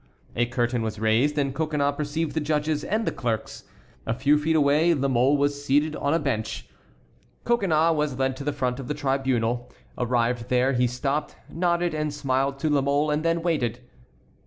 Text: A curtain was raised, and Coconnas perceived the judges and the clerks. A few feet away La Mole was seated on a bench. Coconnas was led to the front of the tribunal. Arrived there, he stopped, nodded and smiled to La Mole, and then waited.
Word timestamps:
A 0.35 0.47
curtain 0.47 0.81
was 0.81 0.97
raised, 0.97 1.37
and 1.37 1.53
Coconnas 1.53 1.93
perceived 1.95 2.33
the 2.33 2.39
judges 2.39 2.83
and 2.83 3.05
the 3.05 3.11
clerks. 3.11 3.65
A 4.07 4.15
few 4.15 4.35
feet 4.35 4.55
away 4.55 4.95
La 4.95 5.07
Mole 5.07 5.37
was 5.37 5.63
seated 5.63 5.95
on 5.95 6.11
a 6.11 6.17
bench. 6.17 6.67
Coconnas 7.43 7.93
was 7.93 8.17
led 8.17 8.35
to 8.37 8.43
the 8.43 8.51
front 8.51 8.79
of 8.79 8.87
the 8.87 8.95
tribunal. 8.95 9.71
Arrived 9.99 10.49
there, 10.49 10.73
he 10.73 10.87
stopped, 10.87 11.35
nodded 11.47 11.93
and 11.93 12.11
smiled 12.11 12.57
to 12.57 12.69
La 12.71 12.81
Mole, 12.81 13.11
and 13.11 13.21
then 13.23 13.43
waited. 13.43 13.77